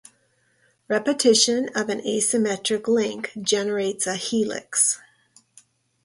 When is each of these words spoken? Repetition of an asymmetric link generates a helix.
Repetition 0.87 1.69
of 1.75 1.89
an 1.89 2.01
asymmetric 2.01 2.87
link 2.87 3.33
generates 3.39 4.07
a 4.07 4.15
helix. 4.15 4.97